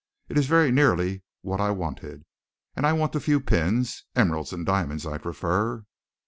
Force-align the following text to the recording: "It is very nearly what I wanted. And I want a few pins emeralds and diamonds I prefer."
"It 0.29 0.35
is 0.35 0.47
very 0.47 0.71
nearly 0.71 1.21
what 1.43 1.61
I 1.61 1.69
wanted. 1.69 2.25
And 2.75 2.87
I 2.87 2.91
want 2.93 3.13
a 3.13 3.19
few 3.19 3.39
pins 3.39 4.03
emeralds 4.15 4.51
and 4.51 4.65
diamonds 4.65 5.05
I 5.05 5.19
prefer." 5.19 5.85